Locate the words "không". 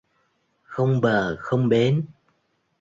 0.63-1.01, 1.39-1.69